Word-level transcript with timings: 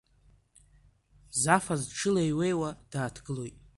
Зафас 1.41 1.81
дшылеиҩеиуа 1.87 2.69
дааҭгылоит. 2.91 3.55